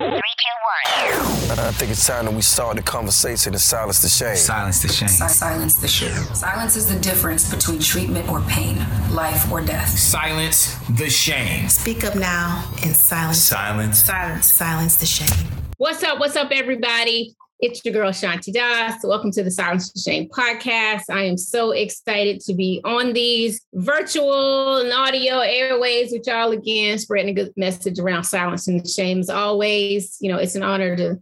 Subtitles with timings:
[0.00, 4.36] I think it's time that we start the conversation and silence the shame.
[4.36, 5.08] Silence the shame.
[5.08, 6.14] silence the shame.
[6.34, 8.78] Silence is the difference between treatment or pain,
[9.10, 9.88] life or death.
[9.88, 11.68] Silence the shame.
[11.68, 13.38] Speak up now and silence.
[13.38, 13.98] Silence.
[13.98, 14.52] Silence.
[14.52, 15.48] Silence the shame.
[15.78, 16.20] What's up?
[16.20, 17.34] What's up, everybody?
[17.60, 19.02] It's your girl Shanti Das.
[19.02, 21.10] Welcome to the Silence the Shame podcast.
[21.10, 27.00] I am so excited to be on these virtual and audio airways with y'all again,
[27.00, 29.18] spreading a good message around silence and shame.
[29.18, 31.18] As always, you know, it's an honor to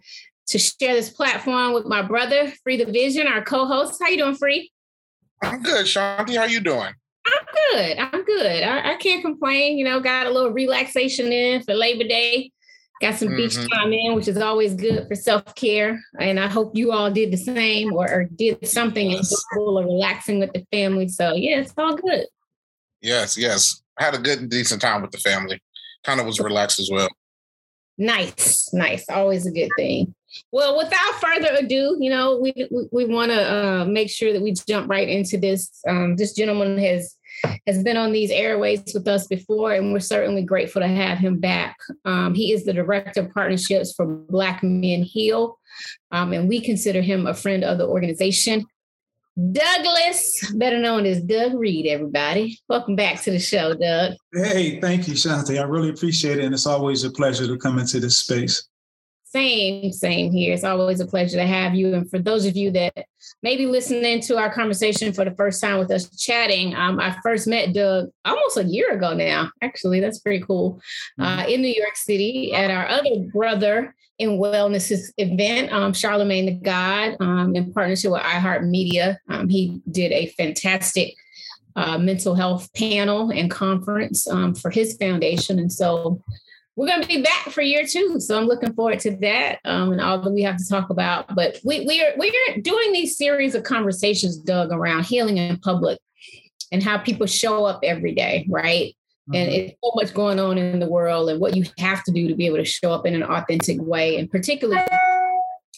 [0.48, 3.98] to share this platform with my brother, Free the Vision, our co-host.
[3.98, 4.70] How you doing, Free?
[5.40, 6.36] I'm good, Shanti.
[6.36, 6.92] How you doing?
[7.26, 7.98] I'm good.
[7.98, 8.62] I'm good.
[8.62, 9.78] I, I can't complain.
[9.78, 12.52] You know, got a little relaxation in for Labor Day
[13.00, 13.36] Got some mm-hmm.
[13.36, 16.02] beach time in, which is always good for self care.
[16.18, 19.32] And I hope you all did the same or, or did something yes.
[19.54, 21.08] enjoyable or relaxing with the family.
[21.08, 22.26] So, yeah, it's all good.
[23.02, 23.82] Yes, yes.
[23.98, 25.60] I had a good and decent time with the family.
[26.04, 27.08] Kind of was relaxed as well.
[27.98, 29.08] Nice, nice.
[29.08, 30.14] Always a good thing.
[30.52, 34.42] Well, without further ado, you know, we we, we want to uh, make sure that
[34.42, 35.80] we jump right into this.
[35.88, 37.16] Um, this gentleman has
[37.66, 41.38] has been on these airways with us before, and we're certainly grateful to have him
[41.38, 41.76] back.
[42.04, 45.58] Um, he is the director of partnerships for Black Men Heal,
[46.12, 48.66] um, and we consider him a friend of the organization.
[49.52, 52.58] Douglas, better known as Doug Reed, everybody.
[52.70, 54.14] Welcome back to the show, Doug.
[54.32, 55.60] Hey, thank you, Shanti.
[55.60, 56.44] I really appreciate it.
[56.44, 58.66] And it's always a pleasure to come into this space.
[59.28, 60.54] Same, same here.
[60.54, 61.92] It's always a pleasure to have you.
[61.94, 63.06] And for those of you that
[63.42, 67.16] may be listening to our conversation for the first time with us chatting, um, I
[67.24, 69.50] first met Doug almost a year ago now.
[69.62, 70.80] Actually, that's pretty cool.
[71.18, 71.48] Uh, mm-hmm.
[71.50, 77.16] in New York City at our other brother in wellness event, um, Charlamagne the God,
[77.18, 79.18] um, in partnership with iHeartMedia.
[79.28, 81.14] Um, he did a fantastic
[81.74, 85.58] uh, mental health panel and conference um, for his foundation.
[85.58, 86.22] And so
[86.76, 88.20] we're going to be back for year two.
[88.20, 91.34] So I'm looking forward to that um, and all that we have to talk about.
[91.34, 95.98] But we, we're, we're doing these series of conversations, Doug, around healing in public
[96.70, 98.94] and how people show up every day, right?
[99.28, 99.34] Mm-hmm.
[99.34, 102.28] And it's so much going on in the world and what you have to do
[102.28, 104.18] to be able to show up in an authentic way.
[104.18, 104.82] And particularly,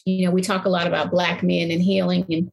[0.05, 2.51] you know, we talk a lot about Black men and healing and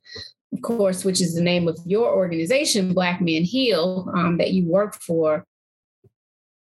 [0.53, 4.65] of course, which is the name of your organization, Black Men Heal, um, that you
[4.65, 5.45] work for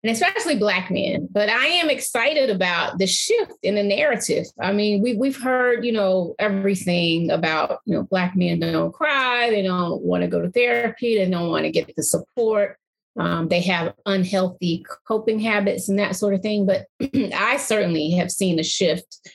[0.03, 1.27] and especially black men.
[1.31, 4.47] But I am excited about the shift in the narrative.
[4.59, 9.49] I mean, we we've heard, you know, everything about, you know, black men don't cry,
[9.49, 12.77] they don't want to go to therapy, they don't want to get the support.
[13.19, 16.65] Um, they have unhealthy coping habits and that sort of thing.
[16.65, 16.87] But
[17.35, 19.29] I certainly have seen a shift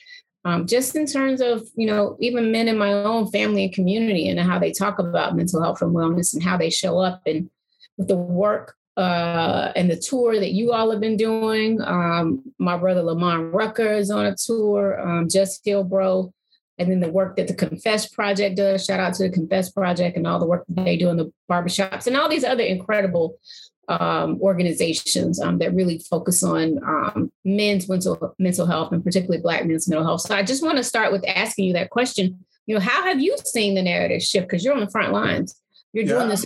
[0.47, 4.29] um, just in terms of, you know, even men in my own family and community
[4.29, 7.49] and how they talk about mental health and wellness and how they show up and
[7.97, 11.79] with the work uh, and the tour that you all have been doing.
[11.81, 16.33] Um, my brother Lamont Rucker is on a tour, um, Just Heal Bro,
[16.79, 18.85] and then the work that the Confess Project does.
[18.85, 21.31] Shout out to the Confess Project and all the work that they do in the
[21.49, 23.37] barbershops and all these other incredible
[23.87, 29.65] um, organizations um, that really focus on um, men's mental mental health and particularly Black
[29.65, 30.21] men's mental health.
[30.21, 32.43] So I just want to start with asking you that question.
[32.65, 34.47] You know, how have you seen the narrative shift?
[34.47, 35.55] Because you're on the front lines.
[35.93, 36.13] You're yeah.
[36.15, 36.45] doing this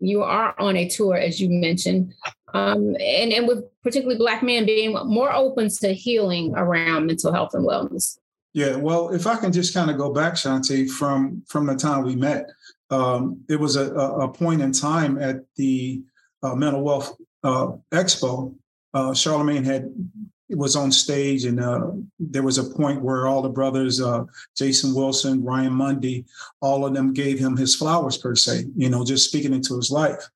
[0.00, 2.14] you are on a tour, as you mentioned,
[2.54, 7.54] um, and, and with particularly Black men being more open to healing around mental health
[7.54, 8.18] and wellness.
[8.52, 12.02] Yeah, well, if I can just kind of go back, Shanti, from from the time
[12.02, 12.50] we met,
[12.90, 16.02] um, it was a, a, point in time at the
[16.42, 18.54] uh, Mental Wealth uh, Expo.
[18.92, 19.92] Uh, Charlamagne had
[20.58, 24.24] was on stage, and uh, there was a point where all the brothers, uh,
[24.56, 26.24] Jason Wilson, Ryan Mundy,
[26.60, 29.90] all of them gave him his flowers per se, you know, just speaking into his
[29.90, 30.28] life.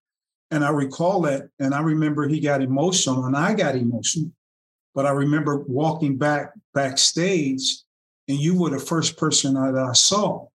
[0.51, 4.31] And I recall that, and I remember he got emotional, and I got emotional.
[4.95, 7.79] But I remember walking back backstage,
[8.29, 10.47] and you were the first person that I saw,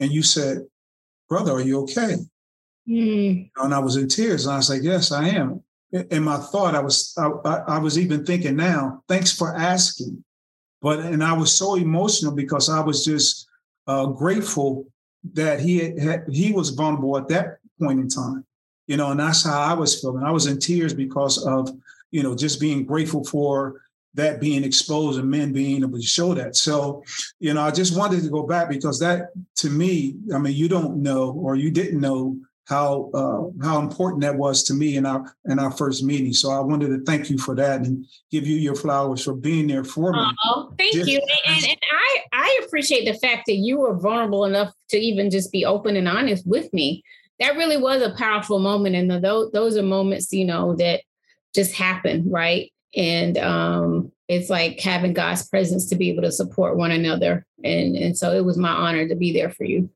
[0.00, 0.66] and you said,
[1.28, 2.16] "Brother, are you okay?"
[2.88, 3.50] Mm.
[3.56, 5.62] And I was in tears, and I was like, "Yes, I am."
[5.92, 7.28] In my thought, I was I,
[7.68, 9.02] I, was even thinking now.
[9.08, 10.22] Thanks for asking,
[10.82, 13.48] but and I was so emotional because I was just
[13.86, 14.86] uh, grateful
[15.32, 18.44] that he had, he was vulnerable at that point in time,
[18.86, 20.24] you know, and that's how I was feeling.
[20.24, 21.70] I was in tears because of
[22.10, 23.80] you know just being grateful for
[24.16, 26.56] that being exposed and men being able to show that.
[26.56, 27.04] So,
[27.38, 30.68] you know, I just wanted to go back because that to me, I mean, you
[30.68, 35.06] don't know or you didn't know how uh, how important that was to me in
[35.06, 36.32] our in our first meeting.
[36.32, 39.66] So I wanted to thank you for that and give you your flowers for being
[39.66, 40.18] there for me.
[40.44, 41.20] Oh, thank just, you.
[41.46, 45.52] And, and I I appreciate the fact that you were vulnerable enough to even just
[45.52, 47.02] be open and honest with me.
[47.38, 51.02] That really was a powerful moment, and those those are moments you know that
[51.54, 52.70] just happen, right?
[52.96, 57.46] and um, it's like having God's presence to be able to support one another.
[57.62, 59.90] And and so it was my honor to be there for you.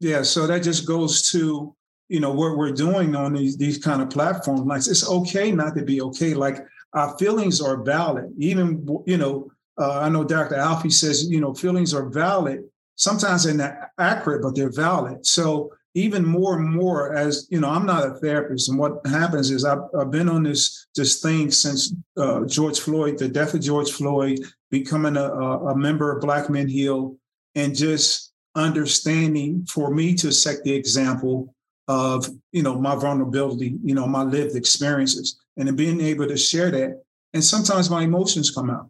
[0.00, 1.74] Yeah, so that just goes to
[2.08, 4.62] you know what we're doing on these these kind of platforms.
[4.62, 6.34] Like it's okay not to be okay.
[6.34, 6.58] Like
[6.94, 8.32] our feelings are valid.
[8.38, 9.50] Even you know,
[9.80, 10.56] uh, I know Dr.
[10.56, 12.64] Alfie says you know feelings are valid.
[12.96, 15.24] Sometimes they're not accurate, but they're valid.
[15.26, 19.50] So even more and more as you know i'm not a therapist and what happens
[19.50, 23.60] is i've, I've been on this this thing since uh, george floyd the death of
[23.60, 24.40] george floyd
[24.70, 27.16] becoming a, a member of black men heal
[27.54, 31.54] and just understanding for me to set the example
[31.88, 36.36] of you know my vulnerability you know my lived experiences and then being able to
[36.36, 37.02] share that
[37.34, 38.88] and sometimes my emotions come out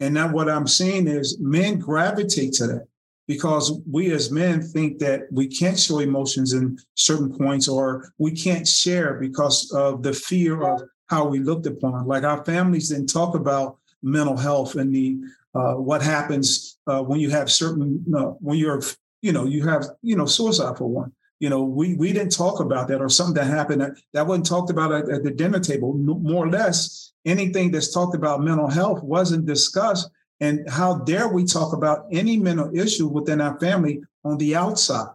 [0.00, 2.86] and now what i'm seeing is men gravitate to that
[3.28, 8.32] because we as men think that we can't show emotions in certain points or we
[8.32, 12.06] can't share because of the fear of how we looked upon.
[12.06, 15.18] Like our families didn't talk about mental health and the
[15.54, 18.80] uh, what happens uh, when you have certain uh, when you're
[19.22, 21.12] you know you have you know suicide for one.
[21.40, 24.46] You know we we didn't talk about that or something that happened that, that wasn't
[24.46, 25.94] talked about at, at the dinner table.
[25.94, 31.44] More or less, anything that's talked about mental health wasn't discussed and how dare we
[31.44, 35.08] talk about any mental issue within our family on the outside?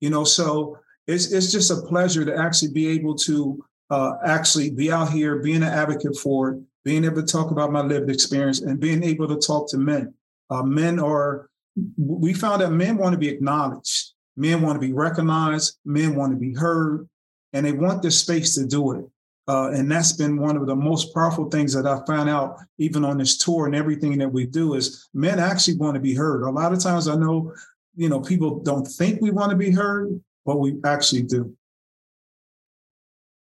[0.00, 4.70] You know, so it's it's just a pleasure to actually be able to uh, actually
[4.70, 8.10] be out here, being an advocate for it, being able to talk about my lived
[8.10, 10.14] experience, and being able to talk to men.
[10.50, 11.50] Uh, men are
[11.98, 16.32] we found that men want to be acknowledged, men want to be recognized, men want
[16.32, 17.08] to be heard,
[17.52, 19.04] and they want the space to do it.
[19.46, 23.04] Uh, and that's been one of the most powerful things that I found out, even
[23.04, 26.42] on this tour and everything that we do, is men actually want to be heard.
[26.42, 27.52] A lot of times I know,
[27.94, 31.54] you know, people don't think we want to be heard, but we actually do.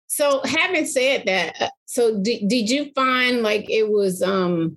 [0.09, 4.77] So, having said that, uh, so did, did you find like it was um,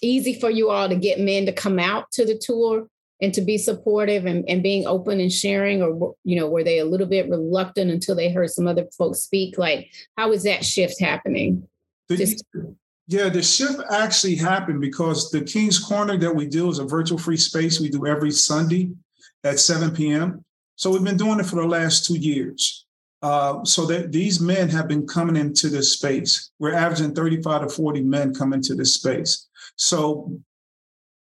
[0.00, 2.88] easy for you all to get men to come out to the tour?
[3.22, 6.78] And to be supportive and, and being open and sharing or you know were they
[6.78, 9.56] a little bit reluctant until they heard some other folks speak?
[9.56, 11.66] Like how is that shift happening?
[12.08, 12.44] The, Just-
[13.06, 17.18] yeah the shift actually happened because the king's corner that we do is a virtual
[17.18, 18.90] free space we do every sunday
[19.42, 20.44] at 7 p.m
[20.82, 22.86] so we've been doing it for the last two years.
[23.22, 26.50] Uh, so that these men have been coming into this space.
[26.58, 29.46] We're averaging 35 to 40 men come into this space.
[29.76, 30.40] So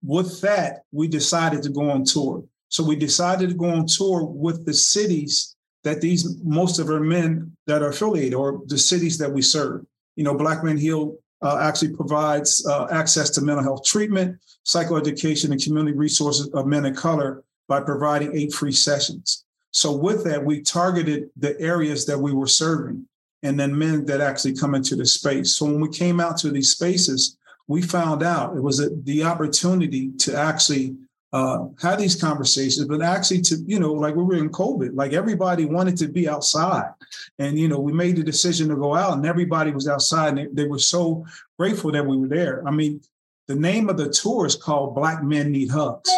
[0.04, 2.44] with that, we decided to go on tour.
[2.70, 7.00] So we decided to go on tour with the cities that these most of our
[7.00, 9.86] men that are affiliated or the cities that we serve.
[10.16, 15.52] You know, Black Men Heal uh, actually provides uh, access to mental health treatment, psychoeducation,
[15.52, 19.46] and community resources of men of color by providing eight free sessions.
[19.72, 23.08] So with that, we targeted the areas that we were serving
[23.44, 25.56] and then men that actually come into the space.
[25.56, 27.38] So when we came out to these spaces,
[27.72, 30.98] we found out it was a, the opportunity to actually
[31.32, 35.14] uh, have these conversations, but actually to, you know, like we were in COVID, like
[35.14, 36.92] everybody wanted to be outside.
[37.40, 40.38] And, you know, we made the decision to go out and everybody was outside and
[40.38, 41.26] they, they were so
[41.58, 42.68] grateful that we were there.
[42.68, 43.00] I mean,
[43.48, 46.12] the name of the tour is called Black Men Need Hugs,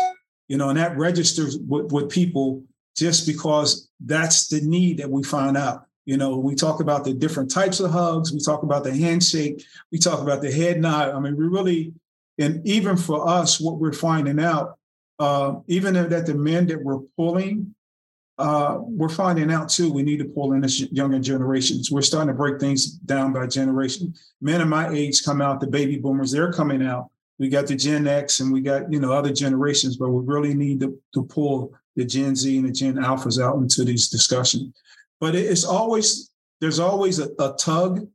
[0.48, 2.64] you know, and that registers with, with people
[2.98, 5.86] just because that's the need that we find out.
[6.06, 8.34] You know, we talk about the different types of hugs.
[8.34, 9.64] We talk about the handshake.
[9.92, 11.10] We talk about the head nod.
[11.10, 11.94] I mean, we really,
[12.38, 14.78] and even for us, what we're finding out,
[15.20, 17.74] uh, even that the men that we're pulling,
[18.38, 21.92] uh, we're finding out too, we need to pull in this younger generations.
[21.92, 24.14] We're starting to break things down by generation.
[24.42, 27.12] Men of my age come out, the baby boomers, they're coming out.
[27.40, 30.54] We got the Gen X and we got, you know, other generations, but we really
[30.54, 34.74] need to, to pull the Gen Z and the Gen Alphas out into these discussions
[35.24, 38.06] but it's always there's always a, a tug,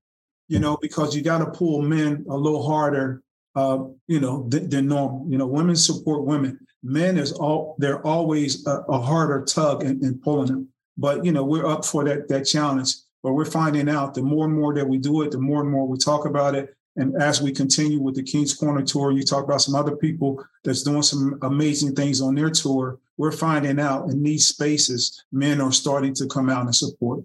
[0.49, 3.23] you know, because you got to pull men a little harder,
[3.57, 5.25] uh, you know, than, than, normal.
[5.27, 6.59] You know, women support women.
[6.83, 10.69] Men is all they're always a, a harder tug in, in pulling them.
[10.99, 12.93] But you know, we're up for that that challenge.
[13.23, 15.71] But we're finding out the more and more that we do it, the more and
[15.71, 16.77] more we talk about it.
[16.99, 20.45] And as we continue with the King's Corner tour, you talk about some other people
[20.65, 25.61] that's doing some amazing things on their tour we're finding out in these spaces, men
[25.61, 27.21] are starting to come out and support.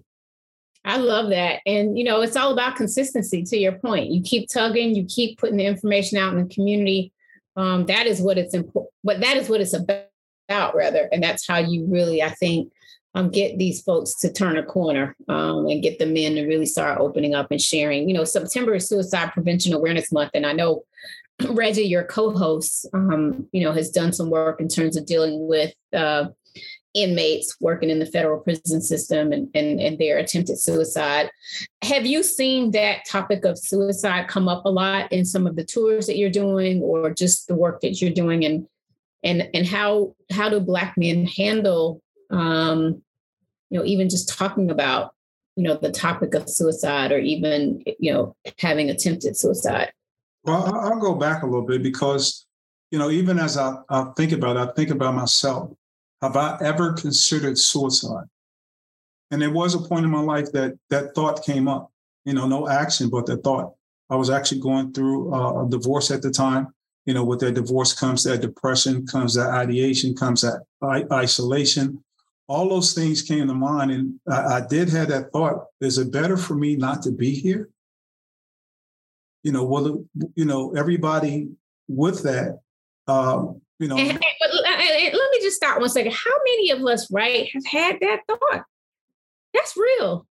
[0.84, 1.60] I love that.
[1.64, 4.10] And, you know, it's all about consistency to your point.
[4.10, 7.12] You keep tugging, you keep putting the information out in the community.
[7.56, 11.08] Um, that is what it's important, but that is what it's about, rather.
[11.10, 12.70] And that's how you really, I think,
[13.14, 16.66] um, get these folks to turn a corner um, and get the men to really
[16.66, 18.08] start opening up and sharing.
[18.08, 20.84] You know, September is Suicide Prevention Awareness Month, and I know
[21.48, 25.72] Reggie, your co-host, um, you know, has done some work in terms of dealing with,
[25.92, 26.26] uh,
[26.94, 31.28] inmates working in the federal prison system and, and, and their attempted suicide.
[31.82, 35.64] Have you seen that topic of suicide come up a lot in some of the
[35.64, 38.66] tours that you're doing or just the work that you're doing and
[39.24, 43.02] and and how how do black men handle um,
[43.70, 45.14] you know even just talking about
[45.56, 49.92] you know the topic of suicide or even you know having attempted suicide.
[50.44, 52.46] Well i'll go back a little bit because
[52.90, 55.72] you know even as i, I think about it i think about myself.
[56.22, 58.26] Have i ever considered suicide?
[59.30, 61.90] And there was a point in my life that that thought came up
[62.24, 63.74] you know no action but the thought
[64.10, 66.72] i was actually going through a divorce at the time.
[67.06, 70.64] You know with that divorce comes that depression comes that ideation comes that
[71.12, 72.02] isolation
[72.46, 73.90] all those things came to mind.
[73.90, 77.34] And I, I, did have that thought, is it better for me not to be
[77.34, 77.70] here?
[79.42, 81.48] You know, well, you know, everybody
[81.88, 82.60] with that,
[83.06, 83.96] um, you know.
[83.96, 86.12] And, let me just stop one second.
[86.12, 88.64] How many of us, right, have had that thought?
[89.52, 90.26] That's real.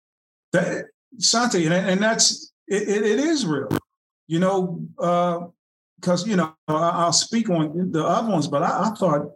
[0.52, 0.86] That,
[1.20, 3.70] Shanti, and, and that's, it, it, it is real.
[4.28, 8.90] You know, because, uh, you know, I, will speak on the other ones, but I,
[8.90, 9.32] I thought,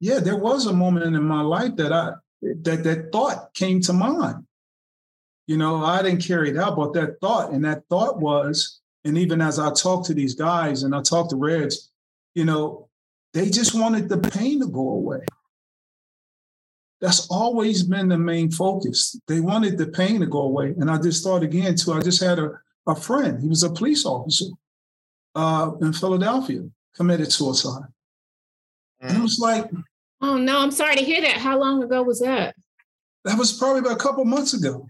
[0.00, 2.12] yeah, there was a moment in my life that I
[2.42, 4.44] that that thought came to mind.
[5.46, 9.18] You know, I didn't carry it out, but that thought, and that thought was, and
[9.18, 11.90] even as I talked to these guys and I talked to Reds,
[12.34, 12.88] you know,
[13.34, 15.24] they just wanted the pain to go away.
[17.00, 19.18] That's always been the main focus.
[19.26, 20.74] They wanted the pain to go away.
[20.78, 22.52] And I just thought again, too, I just had a,
[22.86, 24.46] a friend, he was a police officer
[25.34, 26.62] uh, in Philadelphia,
[26.94, 27.88] committed suicide.
[29.02, 29.08] Mm.
[29.08, 29.68] And it was like,
[30.22, 31.36] Oh no, I'm sorry to hear that.
[31.38, 32.54] How long ago was that?
[33.24, 34.88] That was probably about a couple months ago.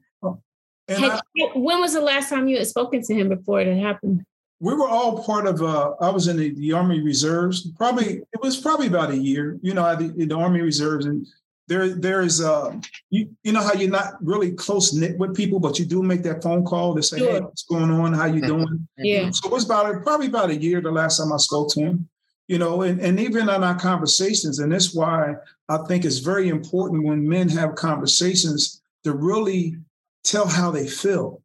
[0.88, 1.20] Had, I,
[1.54, 4.24] when was the last time you had spoken to him before it happened?
[4.60, 5.62] We were all part of.
[5.62, 7.70] Uh, I was in the, the, Army Reserves.
[7.72, 9.58] Probably it was probably about a year.
[9.62, 11.26] You know, the, in the Army Reserves, and
[11.66, 12.40] there there is.
[12.40, 12.78] Uh,
[13.10, 16.22] you you know how you're not really close knit with people, but you do make
[16.24, 17.32] that phone call to say, sure.
[17.32, 18.12] "Hey, what's going on?
[18.12, 19.30] How you doing?" Yeah.
[19.30, 22.08] So it was about probably about a year the last time I spoke to him
[22.48, 25.34] you know, and, and even in our conversations, and that's why
[25.68, 29.76] I think it's very important when men have conversations to really
[30.24, 31.42] tell how they feel.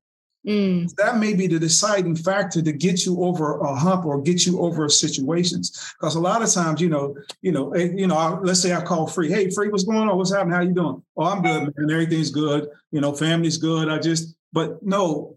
[0.47, 0.93] Mm.
[0.95, 4.61] That may be the deciding factor to get you over a hump or get you
[4.61, 5.93] over situations.
[5.99, 8.81] Because a lot of times, you know, you know, eh, you know, let's say I
[8.81, 9.29] call Free.
[9.29, 10.17] Hey, Free, what's going on?
[10.17, 10.55] What's happening?
[10.55, 11.03] How you doing?
[11.17, 11.91] Oh, I'm good, man.
[11.91, 12.69] Everything's good.
[12.91, 13.89] You know, family's good.
[13.89, 15.35] I just, but no,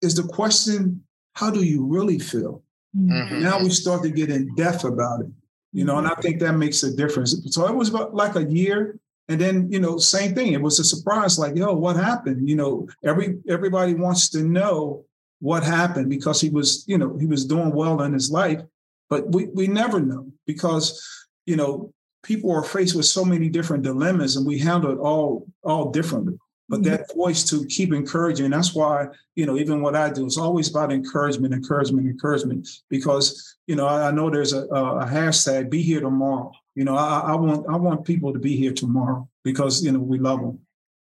[0.00, 1.04] is the question,
[1.34, 2.62] how do you really feel?
[2.96, 3.42] Mm-hmm.
[3.42, 5.30] Now we start to get in depth about it,
[5.72, 7.34] you know, and I think that makes a difference.
[7.54, 10.52] So it was about like a year, and then you know, same thing.
[10.52, 12.48] It was a surprise, like, yo, what happened?
[12.48, 15.04] You know, every everybody wants to know
[15.40, 18.60] what happened because he was, you know, he was doing well in his life,
[19.08, 21.02] but we we never know because
[21.46, 25.46] you know people are faced with so many different dilemmas, and we handle it all
[25.64, 26.38] all differently
[26.72, 28.48] but that voice to keep encouraging.
[28.48, 33.58] That's why, you know, even what I do is always about encouragement, encouragement, encouragement, because,
[33.66, 36.50] you know, I, I know there's a, a, hashtag, be here tomorrow.
[36.74, 39.98] You know, I, I, want I want people to be here tomorrow because, you know,
[39.98, 40.60] we love them,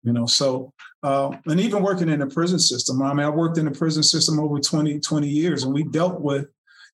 [0.04, 3.58] you know, so, uh, and even working in the prison system, I mean, I worked
[3.58, 6.46] in the prison system over 20, 20 years and we dealt with,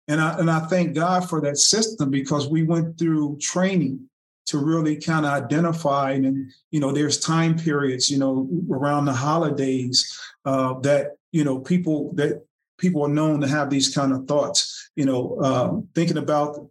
[0.08, 4.08] and I, and I thank God for that system because we went through training
[4.46, 9.12] to really kind of identify and you know there's time periods you know around the
[9.12, 12.44] holidays uh, that you know people that
[12.78, 16.68] people are known to have these kind of thoughts you know uh, thinking about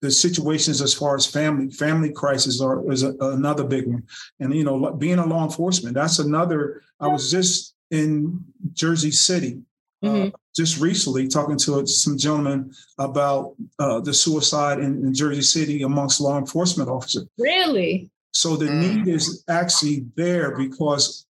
[0.00, 4.02] the situations as far as family family crisis are is a, another big one.
[4.40, 9.62] And you know being a law enforcement that's another i was just in jersey city
[10.02, 10.28] mm-hmm.
[10.28, 15.82] uh, just recently talking to some gentlemen about uh, the suicide in, in, Jersey City
[15.82, 17.26] amongst law enforcement officers.
[17.38, 18.10] Really?
[18.32, 19.04] So the mm.
[19.04, 21.26] need is actually there because,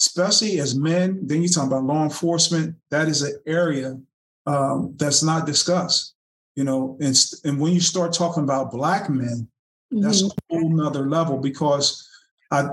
[0.00, 2.76] especially as men, then you're talking about law enforcement.
[2.90, 3.98] That is an area
[4.46, 6.14] um, that's not discussed.
[6.54, 9.48] You know, and, and when you start talking about black men,
[9.92, 10.02] mm-hmm.
[10.02, 12.06] that's a whole nother level because
[12.50, 12.68] I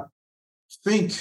[0.84, 1.14] think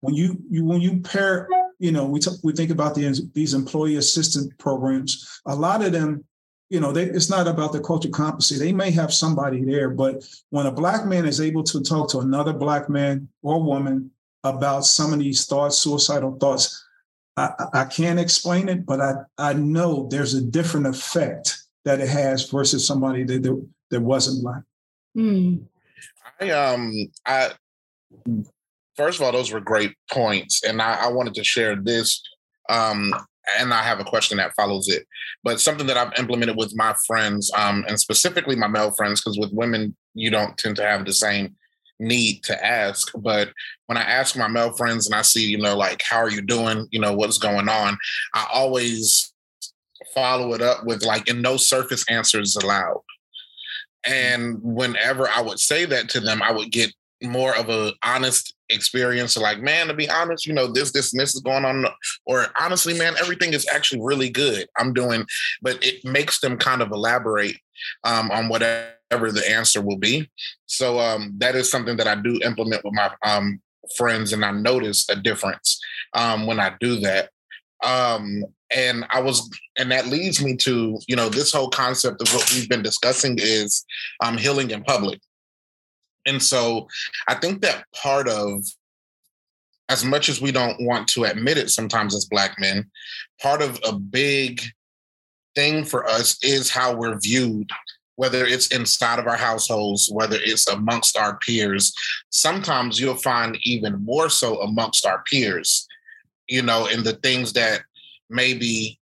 [0.00, 3.54] when you you when you pair you know, we, t- we think about the, these
[3.54, 5.40] employee assistance programs.
[5.46, 6.24] A lot of them,
[6.70, 8.58] you know, they, it's not about the cultural competency.
[8.58, 12.20] They may have somebody there, but when a black man is able to talk to
[12.20, 14.10] another black man or woman
[14.42, 16.84] about some of these thoughts, suicidal thoughts,
[17.36, 22.08] I, I can't explain it, but I, I know there's a different effect that it
[22.08, 24.62] has versus somebody that that, that wasn't black.
[25.16, 25.62] Mm.
[26.40, 26.92] I um
[27.24, 27.52] I
[28.96, 32.22] first of all, those were great points, and I, I wanted to share this.
[32.68, 33.14] Um,
[33.58, 35.06] and I have a question that follows it.
[35.44, 39.38] But something that I've implemented with my friends, um, and specifically my male friends, because
[39.38, 41.54] with women you don't tend to have the same
[41.98, 43.10] need to ask.
[43.16, 43.50] But
[43.86, 46.42] when I ask my male friends and I see, you know, like, how are you
[46.42, 46.88] doing?
[46.90, 47.96] You know, what's going on?
[48.34, 49.32] I always
[50.14, 53.02] follow it up with like, and no surface answers allowed.
[54.04, 56.92] And whenever I would say that to them, I would get
[57.22, 61.20] more of a honest experience like man to be honest you know this this and
[61.20, 61.86] this is going on
[62.26, 64.66] or honestly man everything is actually really good.
[64.76, 65.24] I'm doing
[65.62, 67.56] but it makes them kind of elaborate
[68.04, 70.28] um, on whatever the answer will be.
[70.66, 73.60] So um, that is something that i do implement with my um,
[73.96, 75.80] friends and i notice a difference
[76.14, 77.30] um, when i do that.
[77.84, 78.44] Um,
[78.74, 82.50] and i was and that leads me to you know this whole concept of what
[82.52, 83.84] we've been discussing is
[84.24, 85.20] um, healing in public
[86.26, 86.88] and so
[87.28, 88.64] I think that part of,
[89.88, 92.90] as much as we don't want to admit it sometimes as Black men,
[93.40, 94.60] part of a big
[95.54, 97.70] thing for us is how we're viewed,
[98.16, 101.94] whether it's inside of our households, whether it's amongst our peers.
[102.30, 105.86] Sometimes you'll find even more so amongst our peers,
[106.48, 107.82] you know, in the things that
[108.28, 108.98] maybe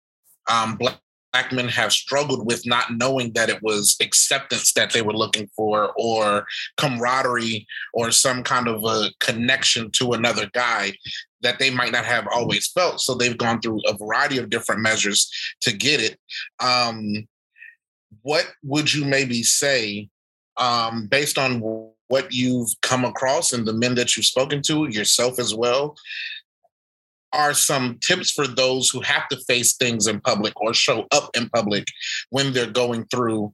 [0.50, 0.98] um, Black
[1.32, 5.48] black men have struggled with not knowing that it was acceptance that they were looking
[5.56, 6.46] for or
[6.76, 10.92] camaraderie or some kind of a connection to another guy
[11.40, 13.00] that they might not have always felt.
[13.00, 15.30] So they've gone through a variety of different measures
[15.62, 16.18] to get it.
[16.60, 17.26] Um,
[18.20, 20.08] what would you maybe say
[20.58, 21.60] um, based on
[22.08, 25.96] what you've come across and the men that you've spoken to yourself as well
[27.32, 31.30] are some tips for those who have to face things in public or show up
[31.34, 31.86] in public
[32.30, 33.52] when they're going through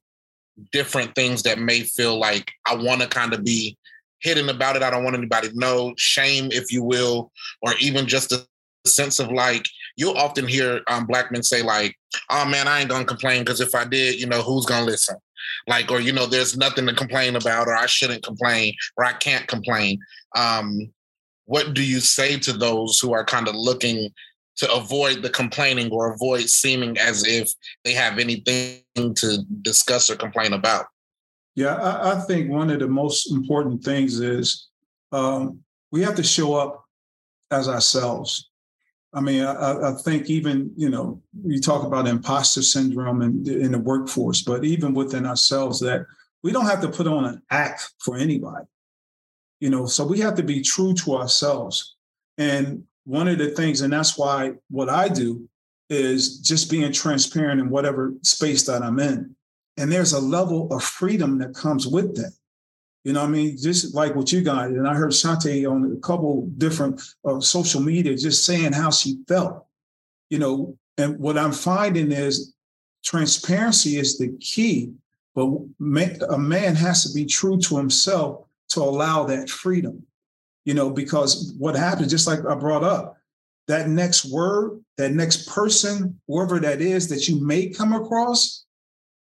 [0.72, 3.76] different things that may feel like I want to kind of be
[4.20, 4.82] hidden about it.
[4.82, 7.30] I don't want anybody to know, shame, if you will,
[7.62, 8.44] or even just a
[8.86, 11.94] sense of like, you'll often hear um, black men say, like,
[12.30, 15.16] oh man, I ain't gonna complain because if I did, you know, who's gonna listen?
[15.66, 19.12] Like, or, you know, there's nothing to complain about, or I shouldn't complain, or I
[19.12, 20.00] can't complain.
[20.36, 20.92] Um,
[21.48, 24.12] what do you say to those who are kind of looking
[24.56, 27.50] to avoid the complaining or avoid seeming as if
[27.84, 28.82] they have anything
[29.14, 30.86] to discuss or complain about?
[31.54, 34.68] Yeah, I, I think one of the most important things is
[35.10, 36.84] um, we have to show up
[37.50, 38.50] as ourselves.
[39.14, 43.72] I mean, I, I, think even you know we talk about imposter syndrome in, in
[43.72, 46.04] the workforce, but even within ourselves, that
[46.42, 48.66] we don't have to put on an act for anybody
[49.60, 51.96] you know so we have to be true to ourselves.
[52.36, 55.48] And one of the things and that's why what i do
[55.90, 59.34] is just being transparent in whatever space that i'm in.
[59.76, 62.32] And there's a level of freedom that comes with that.
[63.04, 63.56] You know i mean?
[63.56, 67.80] Just like what you got and i heard Shanti on a couple different uh, social
[67.80, 69.64] media just saying how she felt.
[70.30, 72.54] You know and what i'm finding is
[73.02, 74.92] transparency is the key
[75.34, 75.48] but
[76.30, 80.04] a man has to be true to himself to allow that freedom.
[80.64, 83.16] You know, because what happens, just like I brought up,
[83.68, 88.64] that next word, that next person, whoever that is that you may come across,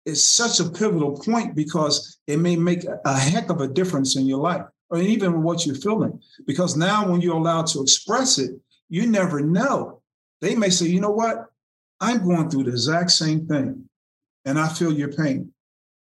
[0.05, 4.27] is such a pivotal point because it may make a heck of a difference in
[4.27, 6.21] your life or even what you're feeling.
[6.47, 8.53] Because now, when you're allowed to express it,
[8.89, 10.01] you never know.
[10.41, 11.47] They may say, you know what?
[12.01, 13.89] I'm going through the exact same thing
[14.45, 15.53] and I feel your pain.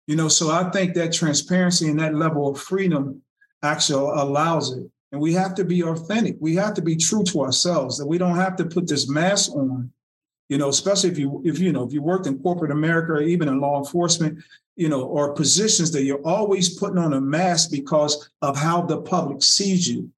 [0.09, 3.21] You know, so I think that transparency and that level of freedom
[3.63, 4.91] actually allows it.
[5.13, 6.37] And we have to be authentic.
[6.41, 7.99] We have to be true to ourselves.
[7.99, 9.93] That we don't have to put this mask on.
[10.49, 13.21] You know, especially if you if you know if you work in corporate America or
[13.21, 14.43] even in law enforcement,
[14.77, 19.03] you know, or positions that you're always putting on a mask because of how the
[19.03, 20.11] public sees you.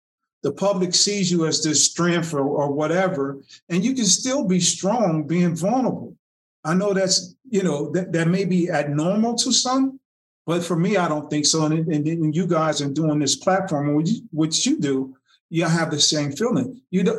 [0.45, 4.61] The public sees you as this strength or, or whatever, and you can still be
[4.61, 6.17] strong being vulnerable.
[6.65, 9.99] I know that's, you know, that, that may be abnormal to some,
[10.47, 11.65] but for me, I don't think so.
[11.65, 15.15] And, and, and you guys are doing this platform, which, which you do,
[15.49, 16.81] you have the same feeling.
[16.91, 17.19] You know,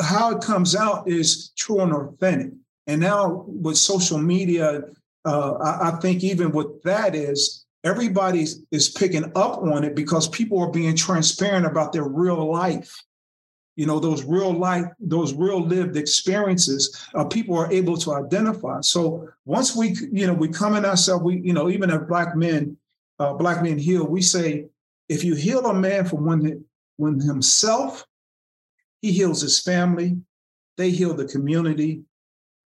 [0.00, 2.52] how it comes out is true and authentic.
[2.86, 4.82] And now with social media,
[5.24, 10.28] uh, I, I think even with that is everybody is picking up on it because
[10.28, 12.94] people are being transparent about their real life
[13.76, 18.80] you know those real life those real lived experiences uh, people are able to identify.
[18.80, 22.36] So once we you know we come in ourselves we you know even as black
[22.36, 22.76] men
[23.18, 24.66] uh, black men heal we say
[25.08, 26.64] if you heal a man from when
[26.96, 28.06] when himself
[29.02, 30.16] he heals his family
[30.76, 32.02] they heal the community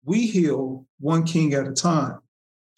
[0.05, 2.19] we heal one king at a time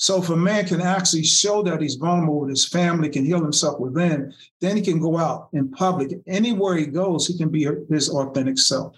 [0.02, 3.40] so if a man can actually show that he's vulnerable with his family, can heal
[3.40, 6.18] himself within, then he can go out in public.
[6.26, 8.96] Anywhere he goes, he can be his authentic self.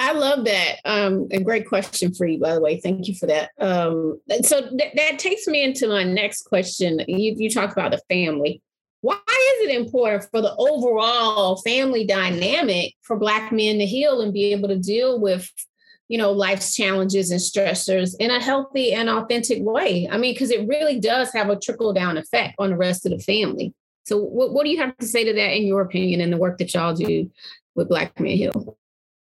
[0.00, 0.80] I love that.
[0.84, 2.80] Um, a great question for you, by the way.
[2.80, 3.50] Thank you for that.
[3.60, 6.98] Um, so th- that takes me into my next question.
[7.06, 8.60] You, you talked about the family.
[9.02, 14.32] why is it important for the overall family dynamic for black men to heal and
[14.32, 15.48] be able to deal with
[16.08, 20.08] you know life's challenges and stressors in a healthy and authentic way.
[20.10, 23.12] I mean because it really does have a trickle down effect on the rest of
[23.12, 23.74] the family.
[24.04, 26.36] So what, what do you have to say to that in your opinion and the
[26.36, 27.30] work that y'all do
[27.74, 28.76] with black men heal?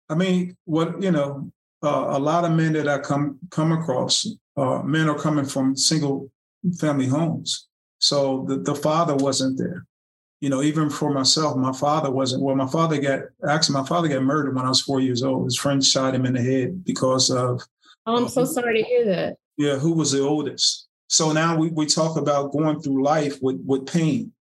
[0.10, 1.52] I mean what you know
[1.84, 5.76] uh, a lot of men that i come come across uh, men are coming from
[5.76, 6.30] single
[6.80, 7.68] family homes.
[8.00, 9.86] So the, the father wasn't there.
[10.42, 12.44] You know, even for myself, my father wasn't.
[12.44, 15.46] Well, my father got actually my father got murdered when I was four years old.
[15.46, 17.62] His friend shot him in the head because of.
[18.08, 19.38] Oh, I'm so uh, sorry to hear that.
[19.58, 20.88] Yeah, who was the oldest?
[21.08, 24.34] So now we, we talk about going through life with with pain,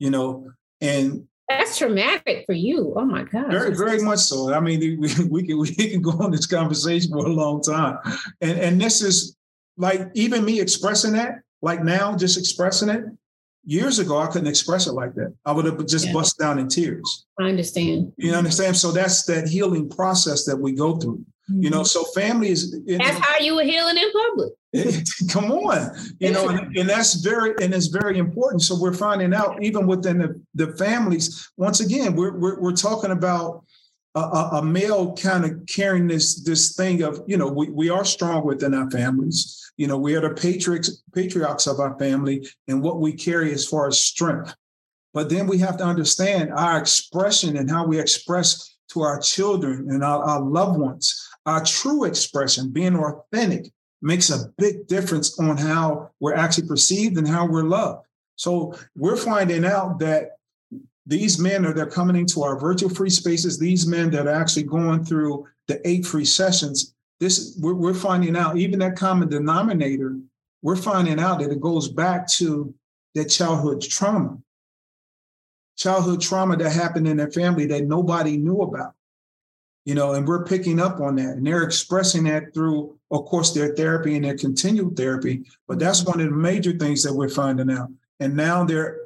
[0.00, 2.92] you know, and that's traumatic for you.
[2.96, 3.50] Oh my God.
[3.50, 4.52] Very, very much so.
[4.52, 7.98] I mean, we, we can we can go on this conversation for a long time,
[8.40, 9.36] and and this is
[9.76, 13.04] like even me expressing that like now, just expressing it.
[13.66, 15.34] Years ago, I couldn't express it like that.
[15.46, 16.12] I would have just yeah.
[16.12, 17.26] bust down in tears.
[17.38, 18.12] I understand.
[18.16, 18.76] You understand?
[18.76, 21.24] So that's that healing process that we go through.
[21.50, 21.62] Mm-hmm.
[21.62, 21.84] You know, mm-hmm.
[21.86, 22.78] so family is.
[22.86, 24.52] That's how you were healing in public.
[25.30, 28.62] come on, you know, and, and, that's very and it's very important.
[28.62, 31.48] So we're finding out even within the, the families.
[31.56, 33.64] Once again, we're we're, we're talking about
[34.14, 38.04] a, a, male kind of carrying this this thing of you know we, we are
[38.04, 42.82] strong within our families you know, we are the patriarchs, patriarchs of our family and
[42.82, 44.54] what we carry as far as strength.
[45.12, 49.90] But then we have to understand our expression and how we express to our children
[49.90, 51.28] and our, our loved ones.
[51.46, 57.26] Our true expression, being authentic, makes a big difference on how we're actually perceived and
[57.26, 58.06] how we're loved.
[58.36, 60.30] So we're finding out that
[61.06, 63.58] these men are they're coming into our virtual free spaces.
[63.58, 68.36] These men that are actually going through the eight free sessions this we're, we're finding
[68.36, 70.18] out even that common denominator
[70.62, 72.74] we're finding out that it goes back to
[73.14, 74.38] their childhood trauma.
[75.76, 78.94] Childhood trauma that happened in their family that nobody knew about
[79.84, 81.36] you know and we're picking up on that.
[81.36, 85.44] And they're expressing that through of course their therapy and their continued therapy.
[85.68, 87.90] But that's one of the major things that we're finding out.
[88.20, 88.98] And now they're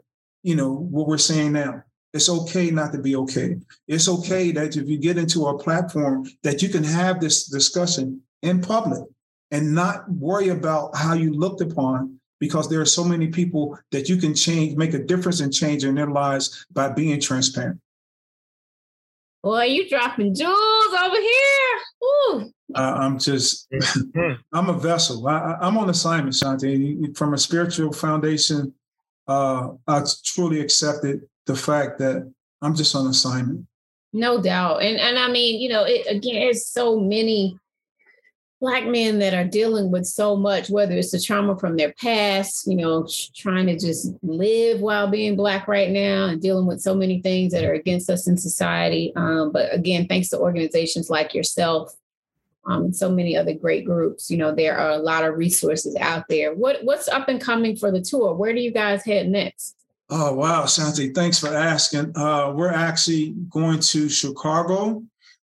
[0.42, 3.56] you know what we're saying now it's okay not to be okay.
[3.86, 8.22] It's okay that if you get into a platform that you can have this discussion
[8.42, 9.02] in public
[9.50, 14.08] and not worry about how you looked upon because there are so many people that
[14.08, 17.80] you can change, make a difference and change in their lives by being transparent.
[19.42, 21.78] Boy, you dropping jewels over here.
[22.04, 22.52] Ooh.
[22.74, 23.68] Uh, I'm just,
[24.52, 25.26] I'm a vessel.
[25.26, 27.16] I, am on assignment, Shanti.
[27.16, 28.74] From a spiritual foundation,
[29.26, 32.30] uh, I truly accepted the fact that
[32.62, 33.66] I'm just on assignment.
[34.12, 34.82] No doubt.
[34.82, 37.58] And and I mean, you know, it again, it's so many
[38.60, 42.66] black men that are dealing with so much, whether it's the trauma from their past,
[42.66, 46.94] you know, trying to just live while being black right now and dealing with so
[46.94, 49.12] many things that are against us in society.
[49.16, 51.94] Um, but again, thanks to organizations like yourself,
[52.66, 56.24] um, so many other great groups, you know, there are a lot of resources out
[56.28, 56.52] there.
[56.54, 58.34] What what's up and coming for the tour?
[58.34, 59.77] Where do you guys head next?
[60.10, 62.16] Oh, wow, Shanti, thanks for asking.
[62.16, 65.02] Uh, we're actually going to Chicago.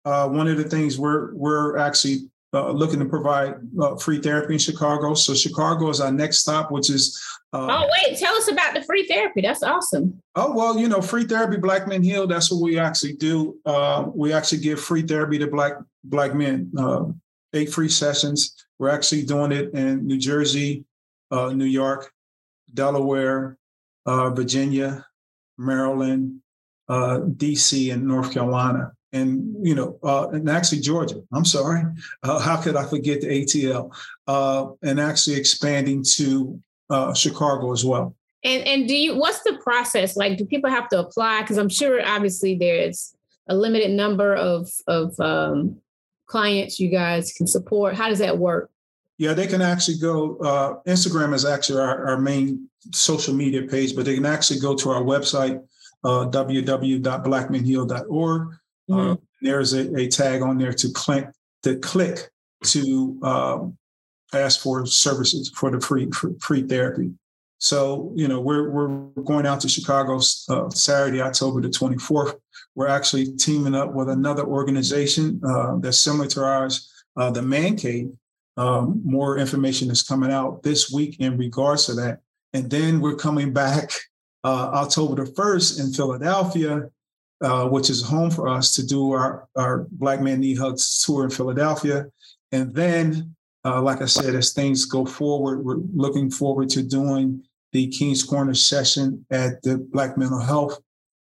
[0.05, 4.55] Uh, one of the things we're we're actually uh, looking to provide uh, free therapy
[4.55, 5.15] in Chicago.
[5.15, 7.19] So Chicago is our next stop, which is.
[7.53, 9.41] Uh, oh wait, tell us about the free therapy.
[9.41, 10.21] That's awesome.
[10.37, 12.27] Oh well, you know, free therapy, Black Men Heal.
[12.27, 13.59] That's what we actually do.
[13.65, 16.71] Uh, we actually give free therapy to black black men.
[17.55, 18.55] eight free sessions.
[18.79, 20.85] We're actually doing it in New Jersey,
[21.31, 22.13] New York,
[22.73, 23.59] Delaware,
[24.11, 25.07] uh, Virginia,
[25.57, 26.41] Maryland,
[26.89, 31.23] uh, DC, and North Carolina, and you know, uh, and actually Georgia.
[31.33, 31.85] I'm sorry,
[32.25, 33.95] uh, how could I forget the ATL?
[34.27, 38.17] Uh, and actually expanding to uh, Chicago as well.
[38.43, 39.17] And and do you?
[39.17, 40.39] What's the process like?
[40.39, 41.43] Do people have to apply?
[41.43, 43.15] Because I'm sure, obviously, there's
[43.49, 45.77] a limited number of of um,
[46.27, 47.95] clients you guys can support.
[47.95, 48.71] How does that work?
[49.19, 50.37] Yeah, they can actually go.
[50.39, 54.75] Uh, Instagram is actually our, our main social media page, but they can actually go
[54.75, 55.63] to our website,
[56.05, 58.55] uh, www.blackmenheal.org.
[58.91, 59.13] Uh, mm-hmm.
[59.13, 61.29] Uh, there's a, a, tag on there to click
[61.63, 62.29] to click
[62.65, 63.79] to um,
[64.35, 66.09] ask for services for the free
[66.41, 67.13] free therapy.
[67.59, 72.39] So you know we're we're going out to Chicago uh, Saturday, October the 24th.
[72.75, 77.77] We're actually teaming up with another organization uh, that's similar to ours, uh, the Man
[77.77, 78.13] Cave.
[78.57, 82.21] Um, more information is coming out this week in regards to that.
[82.53, 83.91] And then we're coming back
[84.45, 86.89] uh, October the 1st in Philadelphia,
[87.43, 91.25] uh, which is home for us to do our, our Black Men Need Hugs tour
[91.25, 92.07] in Philadelphia.
[92.53, 93.35] And then,
[93.65, 98.25] uh, like I said, as things go forward, we're looking forward to doing the King's
[98.25, 100.81] Corner session at the Black Mental Health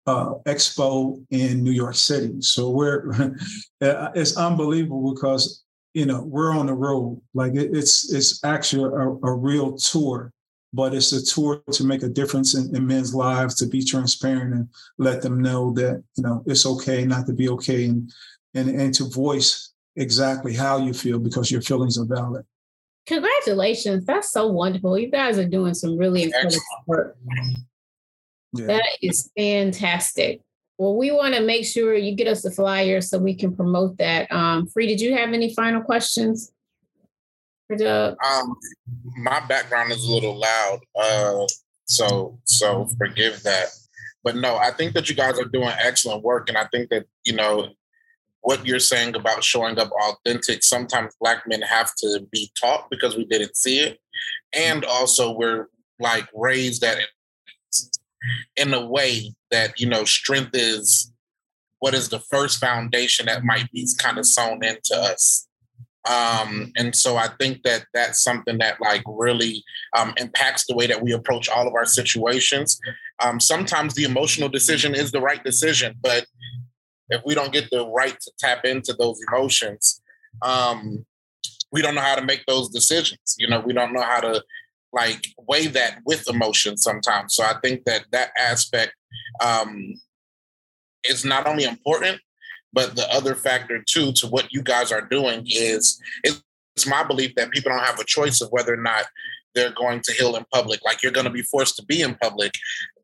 [0.06, 2.40] uh, Expo in New York City.
[2.40, 3.36] So we're
[3.80, 5.62] it's unbelievable because
[5.94, 7.20] you know we're on the road.
[7.34, 10.32] Like it, it's it's actually a, a, real tour,
[10.72, 14.54] but it's a tour to make a difference in, in, men's lives, to be transparent
[14.54, 18.10] and let them know that you know it's okay not to be okay, and
[18.54, 22.44] and and to voice exactly how you feel because your feelings are valid.
[23.06, 24.06] Congratulations.
[24.06, 24.98] That's so wonderful.
[24.98, 27.16] You guys are doing some really incredible work.
[28.54, 28.66] Yeah.
[28.66, 30.40] That is fantastic.
[30.78, 33.98] Well, we want to make sure you get us the flyer so we can promote
[33.98, 34.30] that.
[34.32, 36.52] Um, Free, did you have any final questions
[38.24, 38.54] Um,
[39.16, 41.46] my background is a little loud, uh,
[41.84, 43.68] so so forgive that.
[44.24, 47.06] But no, I think that you guys are doing excellent work, and I think that
[47.24, 47.70] you know
[48.40, 50.62] what you're saying about showing up authentic.
[50.62, 53.98] Sometimes black men have to be taught because we didn't see it,
[54.52, 56.98] and also we're like raised at
[58.56, 61.12] in a way that you know strength is
[61.78, 65.48] what is the first foundation that might be kind of sewn into us
[66.08, 69.62] um, and so i think that that's something that like really
[69.96, 72.80] um, impacts the way that we approach all of our situations.
[73.22, 76.26] Um, sometimes the emotional decision is the right decision but
[77.08, 80.00] if we don't get the right to tap into those emotions
[80.40, 81.04] um,
[81.72, 83.34] we don't know how to make those decisions.
[83.38, 84.42] You know we don't know how to
[84.92, 87.34] like weigh that with emotion sometimes.
[87.34, 88.92] So I think that that aspect
[89.42, 89.94] um,
[91.04, 92.20] is not only important,
[92.72, 97.34] but the other factor too to what you guys are doing is it's my belief
[97.36, 99.04] that people don't have a choice of whether or not
[99.54, 100.80] they're going to heal in public.
[100.84, 102.52] Like you're going to be forced to be in public.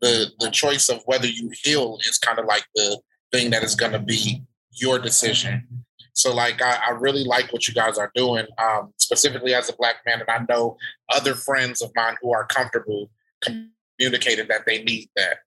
[0.00, 3.00] The the choice of whether you heal is kind of like the
[3.32, 5.66] thing that is going to be your decision.
[6.14, 9.72] So like I, I, really like what you guys are doing, um, specifically as a
[9.74, 10.76] black man, and I know
[11.14, 13.08] other friends of mine who are comfortable
[13.40, 15.38] communicating that they need that.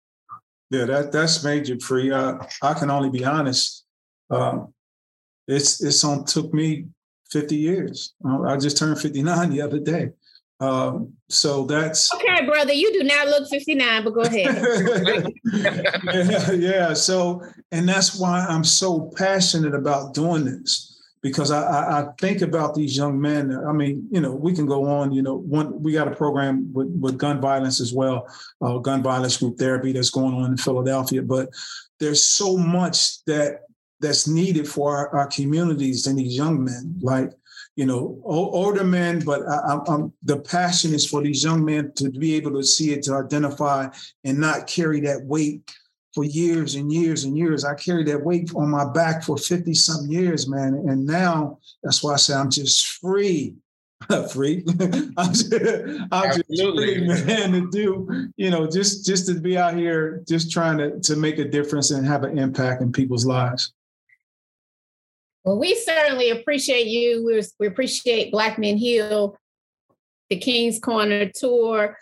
[0.70, 2.12] Yeah, that that's major free.
[2.12, 3.81] Uh, I can only be honest.
[4.32, 4.74] Um,
[5.48, 6.86] it's it's on took me
[7.32, 8.14] 50 years.
[8.26, 10.12] Uh, I just turned 59 the other day.
[10.60, 12.72] Um, so that's okay, brother.
[12.72, 15.34] You do not look 59, but go ahead.
[16.14, 16.94] yeah, yeah.
[16.94, 17.42] So,
[17.72, 22.76] and that's why I'm so passionate about doing this because I, I, I, think about
[22.76, 23.56] these young men.
[23.68, 25.12] I mean, you know, we can go on.
[25.12, 28.28] You know, one we got a program with, with gun violence as well,
[28.62, 31.24] uh, gun violence group therapy that's going on in Philadelphia.
[31.24, 31.50] But
[32.00, 33.62] there's so much that
[34.02, 36.96] that's needed for our, our communities and these young men.
[37.02, 37.32] Like
[37.76, 42.10] you know, older men, but I, I'm, the passion is for these young men to
[42.10, 43.88] be able to see it, to identify,
[44.26, 45.72] and not carry that weight
[46.14, 47.64] for years and years and years.
[47.64, 50.74] I carried that weight on my back for 50 some years, man.
[50.74, 53.56] And now that's why I say I'm just free.
[54.34, 54.66] free.
[55.18, 55.54] I'm just,
[56.12, 60.52] I'm just free, man, to do, you know, just just to be out here just
[60.52, 63.74] trying to, to make a difference and have an impact in people's lives.
[65.44, 67.26] Well, we certainly appreciate you.
[67.26, 69.38] We, we appreciate Black Men Heal,
[70.30, 71.98] the King's Corner tour,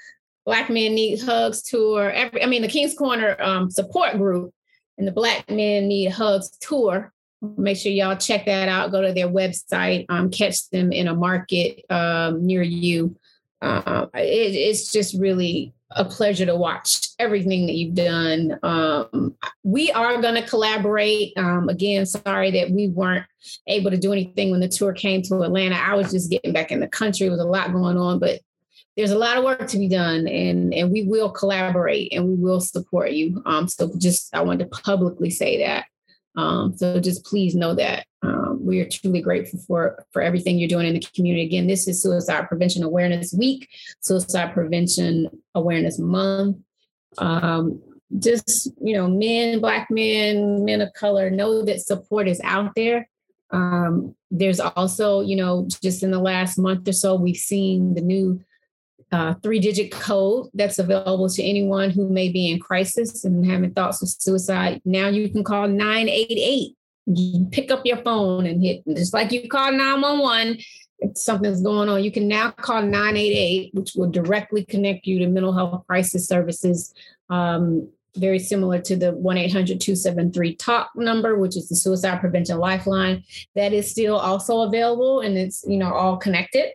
[0.46, 2.10] Black Men Need Hugs tour.
[2.10, 4.54] Every, I mean, the King's Corner um, support group
[4.98, 7.14] and the Black Men Need Hugs tour.
[7.58, 8.92] Make sure y'all check that out.
[8.92, 13.16] Go to their website, um, catch them in a market um, near you.
[13.62, 18.60] Uh, it, it's just really a pleasure to watch everything that you've done.
[18.64, 21.36] Um, we are going to collaborate.
[21.38, 23.26] Um, again, sorry that we weren't
[23.68, 25.76] able to do anything when the tour came to Atlanta.
[25.76, 28.40] I was just getting back in the country with a lot going on, but
[28.96, 32.36] there's a lot of work to be done, and and we will collaborate and we
[32.36, 33.42] will support you.
[33.46, 35.86] Um, so just I wanted to publicly say that.
[36.40, 40.70] Um, so just please know that um, we are truly grateful for for everything you're
[40.70, 41.46] doing in the community.
[41.46, 43.68] Again, this is Suicide Prevention Awareness Week,
[44.00, 46.58] Suicide Prevention Awareness Month.
[47.18, 47.82] Um,
[48.20, 53.10] just you know, men, black men, men of color, know that support is out there.
[53.52, 58.02] Um, there's also, you know, just in the last month or so, we've seen the
[58.02, 58.40] new
[59.12, 63.74] uh, three digit code that's available to anyone who may be in crisis and having
[63.74, 64.82] thoughts of suicide.
[64.86, 66.76] Now you can call 988.
[67.08, 70.60] You pick up your phone and hit, just like you call 911.
[71.00, 75.28] If something's going on, you can now call 988, which will directly connect you to
[75.28, 76.94] mental health crisis services.
[77.30, 82.58] Um, very similar to the 1 800 273 TALK number, which is the suicide prevention
[82.58, 83.24] lifeline.
[83.56, 86.74] That is still also available and it's, you know, all connected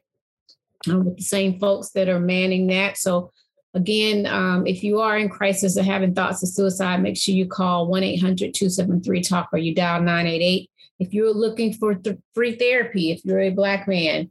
[0.88, 2.96] um, with the same folks that are manning that.
[2.96, 3.30] So,
[3.74, 7.46] again, um, if you are in crisis or having thoughts of suicide, make sure you
[7.46, 10.70] call 1 800 273 TALK or you dial 988.
[11.00, 14.30] If you're looking for th- free therapy, if you're a Black man,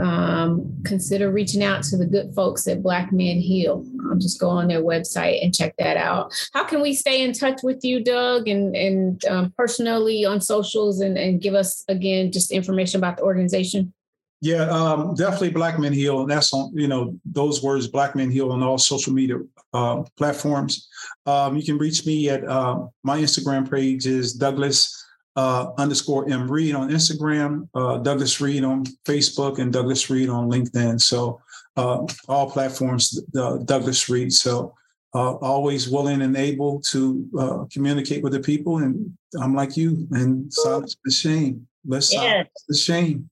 [0.00, 3.84] um, consider reaching out to the good folks at Black Men Heal.
[4.00, 6.32] Um, just go on their website and check that out.
[6.54, 11.00] How can we stay in touch with you, Doug, and and um, personally on socials,
[11.00, 13.92] and and give us again just information about the organization?
[14.40, 18.30] Yeah, um, definitely Black Men Heal, and that's on you know those words Black Men
[18.30, 19.38] Heal on all social media
[19.74, 20.88] uh, platforms.
[21.26, 26.48] Um, you can reach me at uh, my Instagram page is Douglas uh, underscore M
[26.50, 31.00] Reed on Instagram, uh, Douglas Reed on Facebook, and Douglas Reed on LinkedIn.
[31.00, 31.40] So
[31.76, 34.32] uh, all platforms, Douglas Reed.
[34.32, 34.74] So
[35.14, 38.78] uh, always willing and able to uh, communicate with the people.
[38.78, 41.66] And I'm like you, and silence the shame.
[41.86, 42.22] Let's yes.
[42.22, 43.30] silence the shame.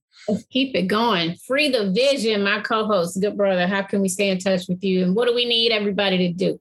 [0.49, 1.35] Keep it going.
[1.35, 3.67] Free the vision, my co-host, good brother.
[3.67, 5.03] How can we stay in touch with you?
[5.03, 6.59] And what do we need everybody to do?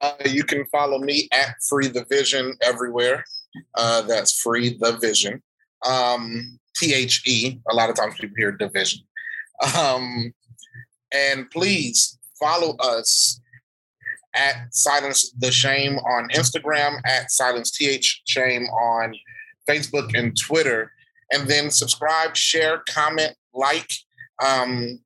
[0.00, 3.24] Uh, you can follow me at Free the Vision everywhere.
[3.74, 5.42] Uh, that's free the vision.
[5.86, 7.58] Um, T H E.
[7.70, 9.00] A lot of times people hear division.
[9.76, 10.32] Um,
[11.12, 13.40] and please follow us
[14.34, 19.14] at Silence the Shame on Instagram, at Silence TH Shame on
[19.68, 20.92] Facebook and Twitter.
[21.32, 23.90] And then subscribe, share, comment, like.
[24.44, 25.00] Um,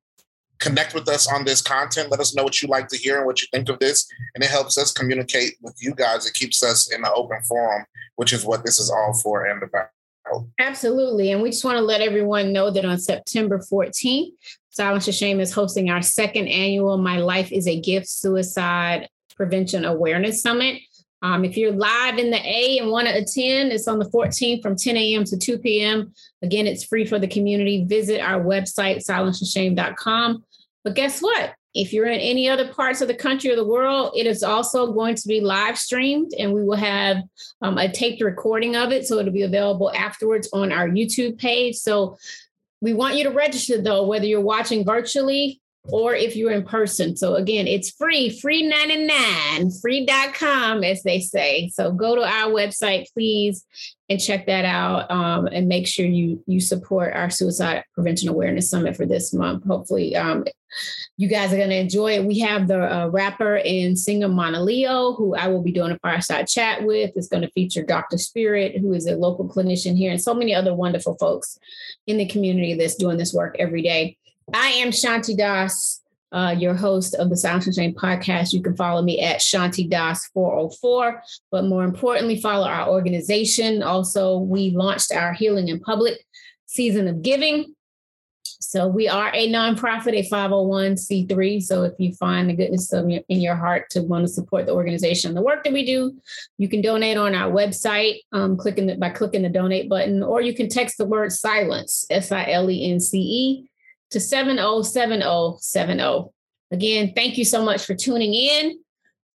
[0.59, 2.09] connect with us on this content.
[2.09, 4.07] Let us know what you like to hear and what you think of this.
[4.33, 6.25] And it helps us communicate with you guys.
[6.25, 9.61] It keeps us in an open forum, which is what this is all for and
[9.61, 9.87] about.
[10.59, 11.31] Absolutely.
[11.31, 14.31] And we just want to let everyone know that on September 14th,
[14.69, 19.85] Silence the Shame is hosting our second annual My Life is a Gift Suicide Prevention
[19.85, 20.81] Awareness Summit.
[21.23, 24.61] Um, if you're live in the A and want to attend, it's on the 14th
[24.61, 25.23] from 10 a.m.
[25.23, 26.13] to 2 p.m.
[26.41, 27.85] Again, it's free for the community.
[27.85, 30.43] Visit our website, silencetheshame.com.
[30.83, 31.55] But guess what?
[31.73, 34.91] If you're in any other parts of the country or the world, it is also
[34.91, 37.17] going to be live streamed and we will have
[37.61, 39.07] um, a taped recording of it.
[39.07, 41.77] So it'll be available afterwards on our YouTube page.
[41.77, 42.17] So
[42.81, 47.17] we want you to register though, whether you're watching virtually or if you're in person.
[47.17, 51.69] So again, it's free, free 99, free.com, as they say.
[51.73, 53.65] So go to our website, please,
[54.09, 55.11] and check that out.
[55.11, 59.65] Um, and make sure you you support our suicide prevention awareness summit for this month.
[59.65, 60.45] Hopefully, um,
[61.17, 62.25] you guys are going to enjoy it.
[62.25, 66.47] We have the uh, rapper and singer Monaleo, who I will be doing a fireside
[66.47, 67.11] chat with.
[67.15, 68.17] It's going to feature Dr.
[68.17, 71.59] Spirit, who is a local clinician here, and so many other wonderful folks
[72.07, 74.17] in the community that's doing this work every day.
[74.53, 78.53] I am Shanti Das, uh, your host of the Silence the Shame podcast.
[78.53, 81.23] You can follow me at Shanti Das 404.
[81.51, 83.81] But more importantly, follow our organization.
[83.81, 86.23] Also, we launched our Healing in Public
[86.67, 87.75] season of giving.
[88.43, 91.61] So we are a nonprofit, a 501c3.
[91.61, 94.73] So if you find the goodness your, in your heart to want to support the
[94.73, 96.15] organization and the work that we do,
[96.57, 100.41] you can donate on our website, um, clicking the, by clicking the donate button, or
[100.41, 103.69] you can text the word silence, S-I-L-E-N-C-E,
[104.13, 106.29] to 707070.
[106.71, 108.79] Again, thank you so much for tuning in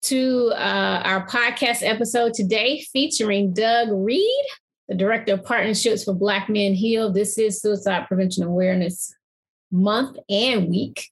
[0.02, 4.44] to uh, our podcast episode today featuring Doug Reed,
[4.88, 7.12] the Director of Partnerships for Black Men Heal.
[7.12, 9.12] This is Suicide Prevention Awareness
[9.72, 11.10] Month and Week.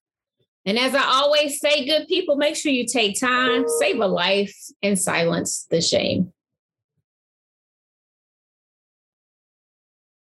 [0.64, 4.57] And as I always say, good people, make sure you take time, save a life,
[4.83, 6.33] and silence the shame.